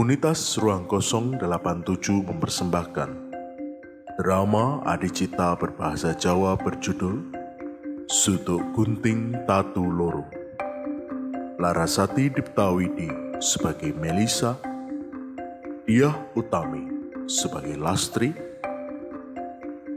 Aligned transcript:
Komunitas 0.00 0.56
Ruang 0.56 0.88
Kosong 0.88 1.36
87 1.36 2.24
mempersembahkan 2.24 3.10
drama 4.16 4.80
Adicita 4.88 5.52
berbahasa 5.60 6.16
Jawa 6.16 6.56
berjudul 6.56 7.20
Sutuk 8.08 8.64
Gunting 8.72 9.44
Tatu 9.44 9.84
Loro. 9.84 10.24
Larasati 11.60 12.32
Diptawidi 12.32 13.12
sebagai 13.44 13.92
Melisa, 13.92 14.56
Diah 15.84 16.16
Utami 16.32 17.12
sebagai 17.28 17.76
Lastri, 17.76 18.32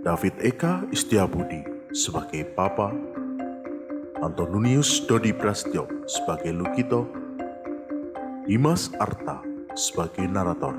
David 0.03 0.35
Eka 0.43 0.83
Istiabudi 0.91 1.63
sebagai 1.95 2.43
Papa, 2.51 2.91
Antonius 4.19 4.99
Dodi 5.07 5.31
Prastyo 5.31 5.87
sebagai 6.11 6.51
Lukito, 6.51 7.07
Dimas 8.43 8.91
Arta 8.99 9.52
sebagai 9.73 10.25
narator. 10.29 10.77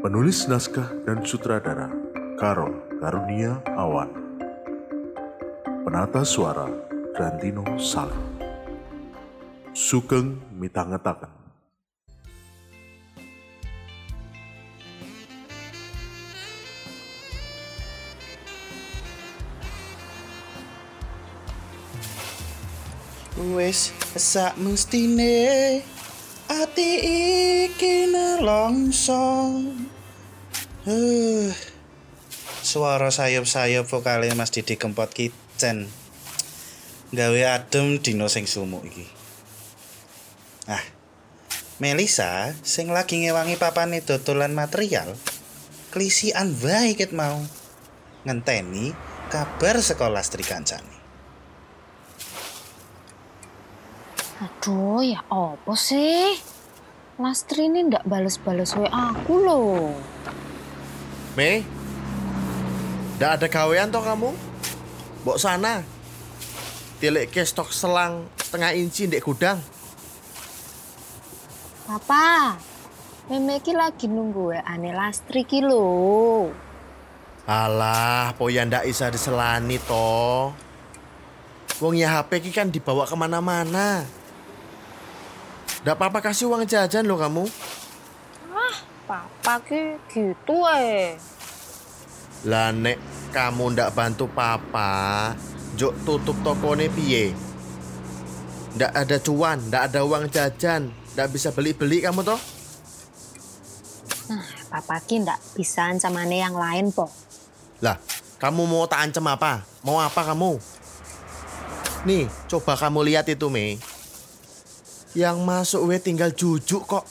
Penulis 0.00 0.48
naskah 0.48 0.88
dan 1.04 1.20
sutradara 1.20 1.92
Karol 2.40 2.72
Karunia 2.96 3.60
Awan. 3.76 4.08
Penata 5.84 6.24
suara 6.24 6.64
Grantino 7.12 7.64
Salim. 7.76 8.16
Sugeng 9.76 10.40
mitangetaken. 10.56 11.40
Wis 23.40 23.92
sak 24.20 24.60
mestine 24.60 25.80
ati 26.50 26.90
iki 27.70 28.10
nelongso. 28.10 29.54
Huh. 30.82 31.54
Suara 32.60 33.14
sayup-sayup 33.14 33.86
vokale 33.86 34.34
Mas 34.34 34.50
Didi 34.50 34.74
Kempot 34.74 35.14
Kitchen. 35.14 35.86
Gawe 37.14 37.40
adem 37.54 38.02
dino 38.02 38.26
sing 38.26 38.50
sumuk 38.50 38.82
iki. 38.86 39.06
Ah. 40.66 40.82
Melisa 41.80 42.52
sing 42.60 42.92
lagi 42.92 43.24
ngewangi 43.24 43.56
papane 43.56 44.04
dodolan 44.04 44.52
material 44.52 45.16
klisian 45.94 46.52
ket 46.98 47.16
mau. 47.16 47.40
Ngenteni 48.28 48.92
kabar 49.32 49.80
sekolah 49.80 50.20
Stri 50.20 50.44
Aduh, 54.40 55.04
ya 55.04 55.20
apa 55.28 55.76
sih? 55.76 56.40
Lastri 57.20 57.68
ini 57.68 57.84
ndak 57.84 58.08
bales-bales 58.08 58.72
WA 58.72 58.88
aku 58.88 59.36
loh. 59.36 59.92
Mei, 61.36 61.60
ndak 63.20 63.36
ada 63.36 63.46
gawean 63.52 63.92
toh 63.92 64.00
kamu? 64.00 64.32
Bok 65.28 65.36
sana. 65.36 65.84
Tilik 67.04 67.28
ke 67.28 67.44
stok 67.44 67.68
selang 67.68 68.24
setengah 68.40 68.72
inci 68.72 69.04
ndek 69.12 69.28
gudang. 69.28 69.60
Papa, 71.84 72.56
Meme 73.28 73.60
ki 73.60 73.76
lagi 73.76 74.08
nunggu 74.08 74.56
WA 74.56 74.64
ane 74.64 74.96
Lastri 74.96 75.44
ki 75.44 75.60
lho. 75.60 76.48
Alah, 77.44 78.32
poya 78.40 78.64
ndak 78.64 78.88
bisa 78.88 79.12
diselani 79.12 79.76
toh. 79.84 80.56
Wong 81.84 81.92
ya 82.00 82.16
HP 82.16 82.40
ki 82.40 82.50
kan 82.56 82.72
dibawa 82.72 83.04
ke 83.04 83.12
mana-mana. 83.12 84.19
Ndak 85.80 85.96
apa-apa 85.96 86.20
kasih 86.28 86.52
uang 86.52 86.68
jajan 86.68 87.08
lo 87.08 87.16
kamu. 87.16 87.48
Papa 89.10 89.58
ki 89.64 89.96
gitu 90.12 90.68
eh. 90.70 91.16
Lah 92.46 92.70
nek 92.70 93.00
kamu 93.34 93.74
ndak 93.74 93.90
bantu 93.96 94.28
papa, 94.28 95.32
jok 95.74 95.96
tutup 96.06 96.36
tokone 96.46 96.86
piye? 96.92 97.34
Ndak 98.78 98.92
ada 98.92 99.16
cuan, 99.18 99.58
ndak 99.66 99.82
ada 99.90 100.06
uang 100.06 100.30
jajan, 100.30 100.94
ndak 101.16 101.32
bisa 101.32 101.50
beli-beli 101.50 102.04
kamu 102.04 102.22
toh? 102.22 102.38
Papa 104.70 105.02
ki 105.02 105.26
ndak 105.26 105.42
bisa 105.58 105.90
ancamane 105.90 106.38
yang 106.38 106.54
lain 106.54 106.94
po. 106.94 107.10
Lah, 107.82 107.98
kamu 108.38 108.62
mau 108.68 108.86
tak 108.86 109.10
ancam 109.10 109.26
apa? 109.26 109.66
Mau 109.82 109.98
apa 109.98 110.22
kamu? 110.22 110.60
Nih, 112.06 112.28
coba 112.46 112.78
kamu 112.78 113.10
lihat 113.10 113.26
itu, 113.26 113.50
Mei. 113.50 113.80
Yang 115.14 115.36
masuk 115.42 115.80
we 115.90 115.96
tinggal 115.98 116.30
jujuk 116.30 116.86
kok. 116.86 117.04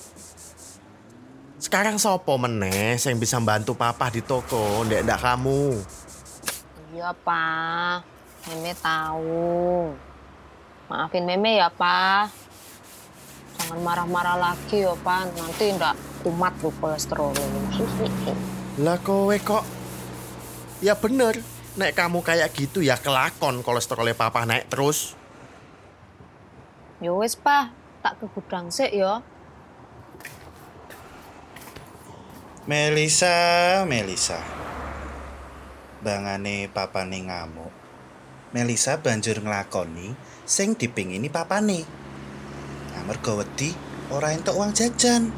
Sekarang 1.60 2.00
sopo 2.00 2.40
meneh 2.40 2.96
yang 2.96 3.20
bisa 3.20 3.36
bantu 3.44 3.76
papa 3.76 4.08
di 4.08 4.24
toko, 4.24 4.88
ndek 4.88 5.04
ndak 5.04 5.20
kamu. 5.20 5.84
Iya 6.96 7.12
pa, 7.12 8.00
Meme 8.48 8.72
tahu. 8.80 9.92
Maafin 10.88 11.28
Meme 11.28 11.60
ya 11.60 11.68
pa. 11.68 12.32
Jangan 13.60 13.80
marah-marah 13.84 14.40
lagi 14.40 14.88
ya 14.88 14.96
pa, 14.96 15.28
nanti 15.28 15.76
ndak 15.76 16.00
kumat 16.24 16.56
lo 16.64 16.72
kolesterol. 16.80 17.36
Lah 18.84 18.96
kowe 19.04 19.36
kok 19.36 19.80
Ya 20.80 20.96
bener, 20.96 21.36
nek 21.76 21.92
kamu 21.92 22.24
kayak 22.24 22.56
gitu 22.56 22.80
ya 22.80 22.96
kelakon 22.96 23.60
kolesterolnya 23.60 24.16
papa 24.16 24.48
naik 24.48 24.72
terus. 24.72 25.12
Ya 27.04 27.12
wis 27.12 27.36
pa, 27.36 27.76
tak 28.00 28.20
ke 28.20 28.26
gudang 28.32 28.72
sik 28.72 28.92
ya. 28.96 29.20
Melisa, 32.70 33.36
Melisa. 33.90 34.40
Bangane 36.00 36.70
papane 36.70 37.20
ngamuk. 37.26 37.74
Melisa 38.54 39.02
banjur 39.02 39.42
nglakoni 39.42 40.14
sing 40.46 40.78
dipingini 40.78 41.28
papane. 41.28 41.84
Amarga 42.98 43.42
wedi 43.42 43.74
ora 44.14 44.34
entuk 44.34 44.54
uang 44.58 44.72
jajan. 44.74 45.34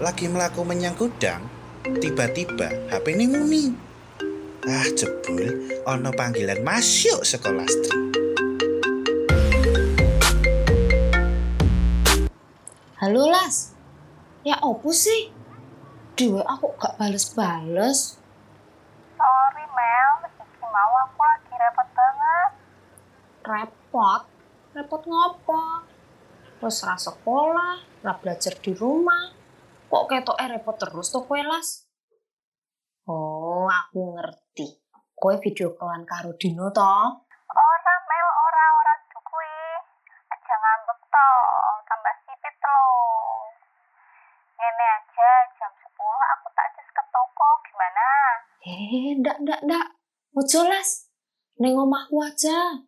Lagi 0.00 0.32
melaku 0.32 0.64
menyang 0.64 0.96
gudang, 0.96 1.44
tiba-tiba 1.84 2.72
HP 2.88 3.12
ini 3.12 3.26
muni. 3.28 3.64
Ah, 4.64 4.88
jebul 4.96 5.68
ana 5.84 6.08
panggilan 6.12 6.64
masuk 6.64 7.20
sekolah 7.24 7.68
Stri. 7.68 8.19
Halo 13.00 13.24
Las, 13.32 13.72
ya 14.44 14.60
opo 14.60 14.92
sih? 14.92 15.32
Di 16.12 16.28
aku 16.36 16.76
gak 16.76 17.00
bales-bales. 17.00 18.20
Sorry 19.16 19.64
Mel, 19.72 20.28
iki 20.28 20.60
mau 20.68 20.92
aku 21.08 21.24
lagi 21.24 21.48
repot 21.48 21.88
banget. 21.96 22.50
Repot? 23.48 24.22
Repot 24.76 25.02
ngopo? 25.08 25.80
Wes 26.60 26.84
ra 26.84 27.00
sekolah, 27.00 28.04
ra 28.04 28.20
belajar 28.20 28.60
di 28.60 28.76
rumah. 28.76 29.32
Kok 29.88 30.04
ketoke 30.04 30.44
repot 30.44 30.76
terus 30.76 31.08
tuh 31.08 31.24
kowe 31.24 31.40
Las? 31.40 31.88
Oh, 33.08 33.64
aku 33.64 34.12
ngerti. 34.12 34.76
Kowe 35.16 35.40
video 35.40 35.72
callan 35.72 36.04
karo 36.04 36.36
Dino 36.36 36.68
toh? 36.68 37.29
Ojo 50.50 50.66
Las. 50.66 51.06
Neng 51.62 51.78
omahku 51.78 52.18
aja. 52.26 52.82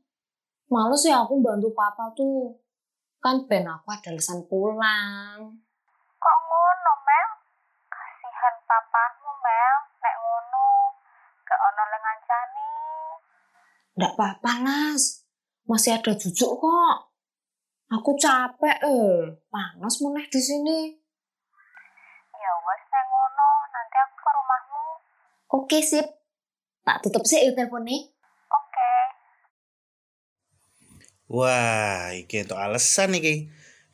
Males 0.67 1.07
ya 1.07 1.23
aku 1.23 1.39
bantu 1.39 1.71
papa 1.71 2.11
tuh. 2.11 2.59
Kan 3.23 3.47
ben 3.47 3.63
aku 3.71 3.87
ada 3.87 4.11
alasan 4.11 4.43
pulang. 4.51 5.63
Kok 6.19 6.39
ngono 6.43 6.93
Mel? 7.07 7.29
Kasihan 7.87 8.57
papamu 8.67 9.31
Mel, 9.39 9.77
nek 10.03 10.15
ngono. 10.19 10.67
Gak 11.47 11.61
ono 11.63 11.83
le 11.87 11.99
ngancani. 12.03 12.71
Nggak 13.95 14.13
apa-apa, 14.19 14.53
Las. 14.67 15.23
Masih 15.63 16.03
ada 16.03 16.19
jujuk 16.19 16.59
kok. 16.59 17.15
Aku 17.95 18.19
capek 18.19 18.79
eh. 18.83 19.39
Panas 19.55 20.03
meneh 20.03 20.27
di 20.27 20.43
sini. 20.43 20.81
Ya 22.35 22.53
wes 22.59 22.83
neng 22.91 23.07
ngono, 23.07 23.51
nanti 23.71 23.97
aku 24.03 24.15
ke 24.19 24.31
rumahmu. 24.35 24.85
Oke, 25.63 25.79
sip. 25.79 26.22
Tak 26.83 26.99
tutup 27.07 27.23
sih 27.23 27.47
ya 27.47 27.55
teleponnya. 27.55 28.11
Oke. 28.51 28.91
Wah, 31.31 32.11
iki 32.19 32.43
entuk 32.43 32.59
alasan 32.59 33.15
iki. 33.19 33.49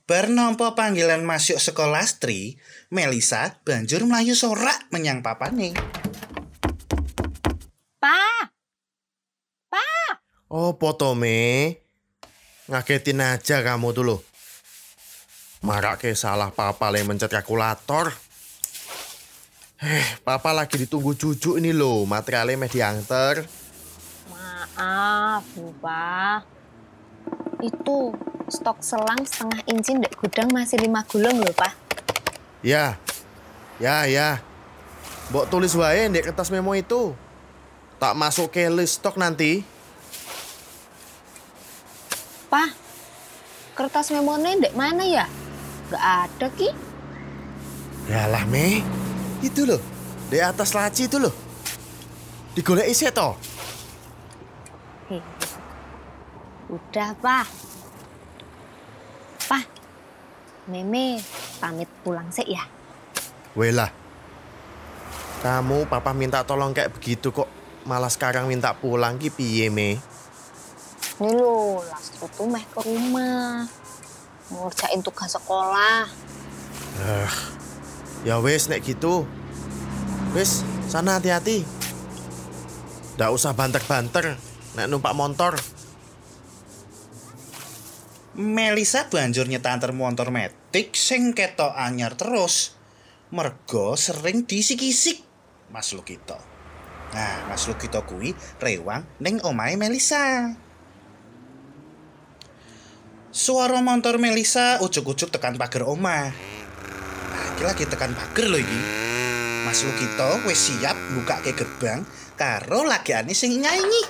Bar 0.08 0.32
nampa 0.32 0.72
panggilan 0.72 1.20
masuk 1.20 1.60
sekolah 1.60 2.00
Lastri, 2.00 2.56
Melisa 2.88 3.60
banjur 3.60 4.08
mlayu 4.08 4.32
sorak 4.32 4.88
menyang 4.88 5.20
papane. 5.20 5.76
Pa! 8.00 8.48
Oh, 10.48 10.80
potome. 10.80 11.76
Ngagetin 12.72 13.20
aja 13.20 13.60
kamu 13.60 13.92
tuh 13.92 14.04
loh. 14.04 14.20
Marak 15.60 16.08
ke 16.08 16.16
salah 16.16 16.48
papa 16.48 16.88
le 16.88 17.04
mencet 17.04 17.28
kalkulator. 17.28 18.27
Eh, 19.78 20.18
papa 20.26 20.50
lagi 20.50 20.74
ditunggu 20.74 21.14
cucu 21.14 21.54
ini 21.54 21.70
loh, 21.70 22.02
materialnya 22.02 22.58
meh 22.58 22.66
diantar. 22.66 23.46
Maaf, 24.26 25.46
lupa. 25.54 26.42
Itu 27.62 28.10
stok 28.50 28.82
selang 28.82 29.22
setengah 29.22 29.62
inci 29.70 29.94
ndek 29.94 30.18
gudang 30.18 30.50
masih 30.50 30.82
lima 30.82 31.06
gulung 31.06 31.38
loh, 31.38 31.54
Pak. 31.54 31.78
Ya, 32.66 32.98
ya, 33.78 34.02
ya. 34.10 34.42
Mbok 35.30 35.46
tulis 35.46 35.78
wae 35.78 36.10
di 36.10 36.26
kertas 36.26 36.50
memo 36.50 36.74
itu. 36.74 37.14
Tak 38.02 38.18
masuk 38.18 38.50
ke 38.50 38.66
list 38.66 38.98
stok 38.98 39.14
nanti. 39.14 39.62
Pak, 42.50 42.74
kertas 43.78 44.10
memonya 44.10 44.58
ndek 44.58 44.74
mana 44.74 45.06
ya? 45.06 45.30
Gak 45.86 46.02
ada, 46.02 46.50
Ki. 46.50 46.74
Yalah, 48.10 48.42
Me. 48.50 48.97
Itu 49.38 49.62
loh, 49.68 49.80
di 50.28 50.38
atas 50.42 50.74
laci 50.74 51.06
itu 51.06 51.22
loh. 51.22 51.34
Digolek 52.58 52.90
isi 52.90 53.06
toh. 53.14 53.38
Udah, 56.68 57.16
Pak. 57.16 57.46
Pak, 59.48 59.64
Meme 60.68 61.16
pamit 61.56 61.88
pulang 62.04 62.28
sih 62.28 62.44
ya. 62.44 62.60
Wela. 63.56 63.88
Kamu 65.40 65.88
papa 65.88 66.12
minta 66.12 66.44
tolong 66.44 66.76
kayak 66.76 66.92
begitu 66.92 67.32
kok. 67.32 67.48
Malah 67.88 68.12
sekarang 68.12 68.50
minta 68.50 68.76
pulang 68.76 69.16
ki 69.16 69.32
piye, 69.32 69.72
Me? 69.72 69.96
Ini 71.18 71.30
loh, 71.34 71.80
Lastri 71.88 72.28
tuh 72.36 72.44
meh 72.44 72.60
ke 72.68 72.78
rumah. 72.84 73.64
Ngerjain 74.52 75.00
tugas 75.00 75.32
sekolah. 75.32 76.04
Eh, 77.00 77.30
ya 78.28 78.36
wes 78.44 78.68
nek 78.68 78.84
gitu. 78.84 79.24
Wes, 80.36 80.60
sana 80.92 81.16
hati-hati. 81.16 81.64
Nggak 83.16 83.32
usah 83.32 83.56
banter-banter 83.56 84.36
nek 84.76 84.86
numpak 84.92 85.16
motor. 85.16 85.56
Melisa 88.36 89.08
banjur 89.08 89.48
nyetanter 89.48 89.96
motor 89.96 90.28
metik 90.28 90.92
sing 90.92 91.32
ketok 91.32 91.72
anyar 91.72 92.20
terus. 92.20 92.76
Mergo 93.32 93.96
sering 93.96 94.44
disik-isik 94.44 95.24
Mas 95.72 95.92
Lukito. 95.96 96.36
Nah, 97.12 97.48
Mas 97.48 97.64
Lukito 97.64 98.04
kuwi 98.04 98.36
rewang 98.60 99.08
ning 99.24 99.40
omahe 99.40 99.80
Melisa. 99.80 100.52
Suara 103.32 103.80
motor 103.80 104.20
Melisa 104.20 104.80
ujuk-ujuk 104.84 105.32
tekan 105.32 105.56
pagar 105.56 105.88
omah. 105.88 106.57
Iki 107.58 107.66
lagi 107.66 107.90
tekan 107.90 108.14
pagar 108.14 108.54
lho 108.54 108.62
iki. 108.62 108.80
Mas 109.66 109.82
Lukito 109.82 110.30
wis 110.46 110.70
siap 110.70 110.94
buka 111.10 111.42
ke 111.42 111.50
gerbang 111.58 112.06
karo 112.38 112.86
lagiane 112.86 113.34
sing 113.34 113.58
nyanyi. 113.58 114.06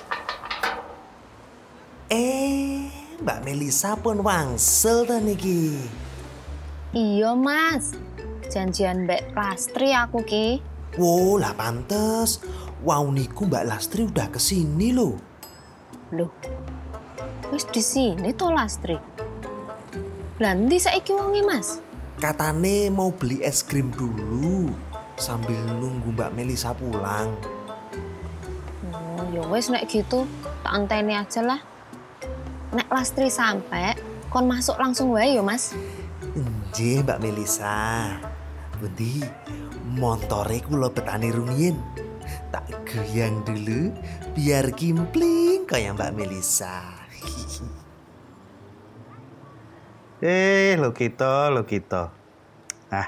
Eh, 2.13 2.93
Mbak 3.17 3.39
Melisa 3.41 3.97
pun 3.97 4.21
wangsel 4.21 5.09
ta 5.09 5.17
niki. 5.17 5.81
Iya, 6.93 7.33
Mas. 7.33 7.97
Janjian 8.53 9.09
Mbak 9.09 9.33
Lastri 9.33 9.97
aku, 9.97 10.21
Ki. 10.21 10.61
Wow, 11.01 11.41
lah 11.41 11.57
pantes. 11.57 12.45
Wow 12.85 13.09
niku 13.09 13.49
Mbak 13.49 13.65
Lastri 13.65 14.05
udah 14.05 14.29
ke 14.29 14.37
sini 14.37 14.93
loh. 14.93 15.17
Loh, 16.13 16.29
wis 17.49 17.65
di 17.73 17.81
sini 17.81 18.29
to 18.29 18.53
Lastri. 18.53 19.01
Lanti 20.37 20.77
saiki 20.77 21.17
wonge, 21.17 21.41
Mas. 21.41 21.88
Katane 22.19 22.91
mau 22.91 23.15
beli 23.15 23.39
es 23.39 23.63
krim 23.63 23.95
dulu 23.95 24.67
sambil 25.15 25.55
nunggu 25.55 26.11
Mbak 26.11 26.35
Melisa 26.35 26.75
pulang. 26.75 27.31
Oh, 28.91 29.23
ya 29.31 29.39
wis 29.47 29.71
nek 29.71 29.87
gitu, 29.87 30.27
tak 30.59 30.73
anteni 30.75 31.15
aja 31.15 31.39
lah. 31.39 31.63
Nek 32.75 32.91
Lastri 32.91 33.31
sampai, 33.31 33.95
kon 34.27 34.51
masuk 34.51 34.75
langsung 34.75 35.15
wae 35.15 35.39
ya, 35.39 35.39
Mas. 35.39 35.71
Nggih, 36.35 37.07
Mbak 37.07 37.23
Melisa. 37.23 38.19
Bundi, 38.75 39.23
montore 39.95 40.59
kula 40.59 40.91
petani 40.91 41.31
rumiyin. 41.31 41.79
Tak 42.51 42.67
goyang 42.83 43.47
dulu 43.47 43.95
biar 44.35 44.75
kimpling 44.75 45.63
kayak 45.63 45.95
Mbak 45.95 46.19
Melisa. 46.19 46.98
Eh, 50.19 50.75
lo 50.75 50.91
kita, 50.91 51.47
lo 51.47 51.63
kita. 51.63 52.11
Nah, 52.91 53.07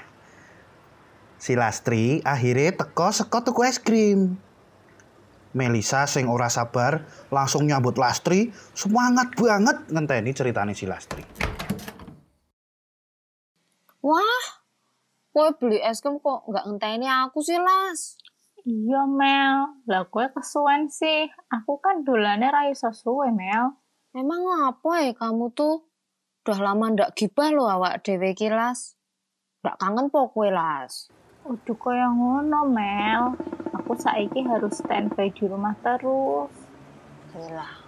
si 1.35 1.59
Lastri 1.59 2.23
akhirnya 2.23 2.71
teko 2.71 3.11
seko 3.11 3.43
tuku 3.43 3.67
es 3.67 3.83
krim. 3.83 4.39
Melisa 5.51 6.07
sing 6.07 6.31
ora 6.31 6.47
sabar 6.47 7.03
langsung 7.27 7.67
nyambut 7.67 7.99
Lastri, 7.99 8.55
semangat 8.71 9.35
banget 9.35 9.91
ngenteni 9.91 10.31
ceritane 10.31 10.71
si 10.71 10.87
Lastri. 10.87 11.27
Wah, 13.99 14.43
kowe 15.35 15.51
beli 15.59 15.83
es 15.83 15.99
krim 15.99 16.15
kok 16.15 16.47
nggak 16.47 16.63
ngenteni 16.63 17.11
aku 17.11 17.43
sih, 17.43 17.59
Las. 17.59 18.15
Iya 18.63 19.03
Mel, 19.03 19.83
lah 19.83 20.07
gue 20.07 20.25
kesuwen 20.31 20.87
sih. 20.87 21.27
Aku 21.51 21.83
kan 21.83 22.07
dolane 22.07 22.47
ra 22.47 22.71
iso 22.71 22.87
suwe 22.95 23.35
Mel. 23.35 23.75
Emang 24.15 24.47
apa 24.63 25.03
ya 25.03 25.11
kamu 25.11 25.51
tuh? 25.51 25.90
Udah 26.41 26.57
lama 26.57 26.89
ndak 26.89 27.13
gibah 27.13 27.53
lo 27.53 27.69
awak 27.69 28.01
dewe 28.01 28.33
ki, 28.33 28.49
Las. 28.49 28.97
Ndak 29.61 29.77
kangen 29.77 30.09
po 30.09 30.25
kowe, 30.25 30.49
Las. 30.49 31.05
Udah 31.45 31.77
kaya 31.77 32.09
ngono 32.09 32.65
Mel. 32.65 33.37
Aku 33.77 33.93
saiki 33.93 34.41
harus 34.49 34.81
standby 34.81 35.29
di 35.29 35.45
rumah 35.45 35.77
terus. 35.85 36.49
Lah, 37.37 37.85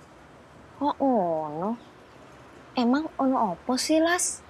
kok 0.78 1.02
ngono? 1.02 1.82
Emang 2.78 3.10
ono 3.18 3.58
apa 3.58 3.74
sih, 3.74 3.98
Las? 3.98 4.46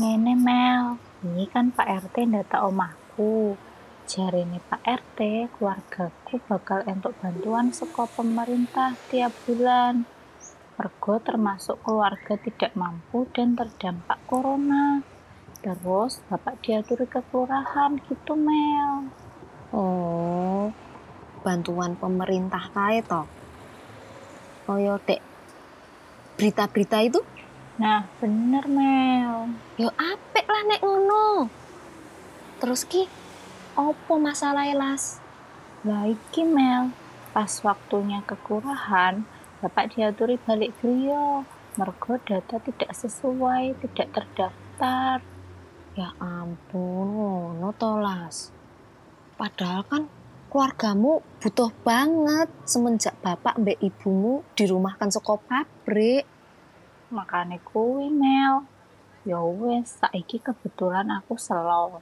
Ngene 0.00 0.32
Mel, 0.32 0.96
ini 1.20 1.44
kan 1.52 1.76
Pak 1.76 2.08
RT 2.08 2.32
ndata 2.32 2.64
omahku. 2.64 3.60
Jarine 4.08 4.56
Pak 4.72 4.80
RT, 4.80 5.52
keluargaku 5.52 6.40
bakal 6.48 6.80
entuk 6.88 7.12
bantuan 7.20 7.76
saka 7.76 8.08
pemerintah 8.08 8.96
tiap 9.12 9.36
bulan. 9.44 10.08
Mergo 10.76 11.16
termasuk 11.24 11.80
keluarga 11.80 12.36
tidak 12.36 12.76
mampu 12.76 13.24
dan 13.32 13.56
terdampak 13.56 14.20
corona. 14.28 15.00
Terus 15.64 16.20
bapak 16.28 16.60
diaturi 16.60 17.08
ke 17.08 17.24
kelurahan 17.32 17.96
gitu 18.04 18.36
Mel. 18.36 19.08
Oh, 19.72 20.68
bantuan 21.40 21.96
pemerintah 21.96 22.68
kae 22.76 23.00
to. 23.00 23.24
Koyo 24.68 25.00
dek 25.00 25.24
berita-berita 26.36 27.00
itu 27.00 27.24
Nah 27.80 28.08
bener 28.20 28.64
Mel. 28.68 29.56
yo 29.80 29.88
apik 29.96 30.44
lah 30.44 30.62
nek 30.64 30.84
ngono. 30.84 31.48
Terus 32.60 32.84
ki 32.88 33.08
opo 33.76 34.16
masalah 34.16 34.68
Las? 34.72 35.20
Lah 35.84 36.08
iki 36.08 36.44
Mel, 36.44 36.96
pas 37.36 37.52
waktunya 37.60 38.24
kekurahan, 38.24 39.28
bapak 39.66 39.98
diaturi 39.98 40.38
balik 40.38 40.78
griya. 40.78 41.42
Mergo 41.74 42.22
data 42.22 42.62
tidak 42.62 42.94
sesuai, 42.94 43.74
tidak 43.82 44.14
terdaftar. 44.14 45.18
Ya 45.98 46.14
ampun, 46.22 47.06
ngono 47.10 47.74
to 47.74 47.98
Las. 47.98 48.54
Padahal 49.34 49.82
kan 49.90 50.06
keluargamu 50.46 51.18
butuh 51.42 51.74
banget 51.82 52.48
semenjak 52.62 53.18
bapak 53.20 53.58
mbak 53.58 53.82
ibumu 53.82 54.46
dirumahkan 54.54 55.10
saka 55.10 55.34
pabrik. 55.34 56.22
Makane 57.10 57.58
kuwi 57.66 58.06
Mel. 58.06 58.62
Ya 59.26 59.42
wes, 59.42 59.98
saiki 59.98 60.38
kebetulan 60.38 61.10
aku 61.10 61.34
selo. 61.34 61.98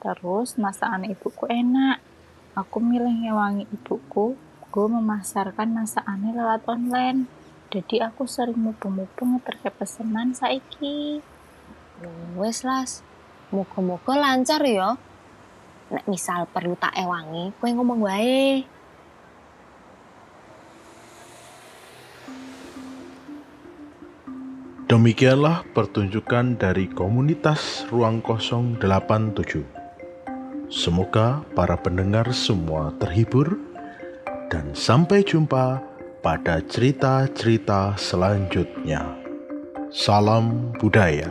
Terus 0.00 0.56
masakan 0.56 1.04
ibuku 1.04 1.44
enak. 1.52 2.00
Aku 2.56 2.80
milih 2.80 3.12
ngewangi 3.28 3.68
ibuku 3.68 4.40
jago 4.74 4.90
memasarkan 4.90 5.70
masakannya 5.70 6.34
lewat 6.34 6.66
online. 6.66 7.30
Jadi 7.70 8.02
aku 8.02 8.26
sering 8.26 8.58
mumpung-mumpung 8.58 9.38
ngeterke 9.38 9.70
pesenan 9.70 10.34
saiki. 10.34 11.22
Wes 12.34 12.66
las, 12.66 13.06
moga-moga 13.54 14.18
lancar 14.18 14.66
ya. 14.66 14.98
Nek 15.94 16.10
misal 16.10 16.50
perlu 16.50 16.74
tak 16.74 16.90
ewangi, 16.98 17.54
kowe 17.62 17.70
ngomong 17.70 18.02
wae. 18.02 18.66
Demikianlah 24.90 25.62
pertunjukan 25.70 26.58
dari 26.58 26.90
komunitas 26.90 27.86
Ruang 27.94 28.18
Kosong 28.18 28.82
87. 28.82 29.62
Semoga 30.66 31.46
para 31.54 31.78
pendengar 31.78 32.34
semua 32.34 32.90
terhibur 32.98 33.63
dan 34.54 34.70
sampai 34.70 35.26
jumpa 35.26 35.82
pada 36.22 36.62
cerita-cerita 36.62 37.98
selanjutnya. 37.98 39.02
Salam 39.90 40.70
budaya. 40.78 41.26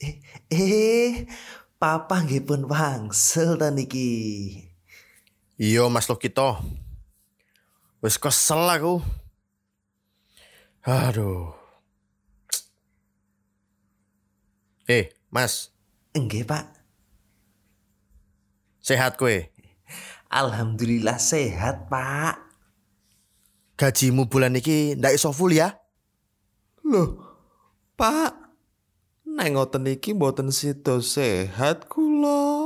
Eh, 0.00 0.16
eh, 0.48 1.28
papa 1.76 2.24
nggih 2.24 2.40
pun 2.48 2.64
wangsul 2.64 3.60
ta 3.60 3.68
niki. 3.68 4.64
Iya 5.58 5.90
Mas 5.90 6.06
Lokito. 6.06 6.54
Wis 7.98 8.14
kesel 8.14 8.62
aku. 8.70 9.02
Aduh. 10.86 11.50
Eh, 14.88 15.12
Mas, 15.28 15.74
Nggih, 16.16 16.48
Pak. 16.48 16.64
sehat 18.80 19.20
kue? 19.20 19.52
Alhamdulillah 20.32 21.20
sehat, 21.20 21.92
Pak. 21.92 22.40
Gajimu 23.76 24.32
bulan 24.32 24.56
iki 24.56 24.96
ndak 24.96 25.12
iso 25.12 25.28
full 25.34 25.52
ya? 25.52 25.76
Loh, 26.88 27.20
Pak. 28.00 28.32
Neng 29.28 29.60
ngoten 29.60 29.84
iki 29.92 30.16
mboten 30.16 30.48
sida 30.48 31.04
sehat 31.04 31.84
kula. 31.92 32.57